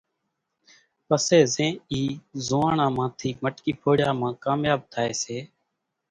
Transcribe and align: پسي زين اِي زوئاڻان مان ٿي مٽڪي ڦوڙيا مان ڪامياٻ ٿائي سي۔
پسي 1.07 1.39
زين 1.53 1.71
اِي 1.91 2.01
زوئاڻان 2.47 2.91
مان 2.97 3.09
ٿي 3.19 3.29
مٽڪي 3.43 3.71
ڦوڙيا 3.81 4.09
مان 4.19 4.31
ڪامياٻ 4.43 4.79
ٿائي 4.93 5.11
سي۔ 5.21 5.37